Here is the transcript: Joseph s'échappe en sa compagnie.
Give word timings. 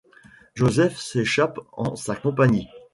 Joseph 0.55 0.97
s'échappe 0.97 1.59
en 1.73 1.95
sa 1.95 2.15
compagnie. 2.15 2.67